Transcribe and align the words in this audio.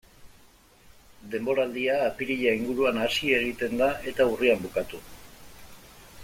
Denboraldia 1.35 1.97
apirila 2.05 2.55
inguruan 2.61 2.99
hasi 3.03 3.31
egiten 3.41 3.77
da 3.83 3.91
eta 4.13 4.27
urrian 4.33 4.65
bukatu. 4.65 5.05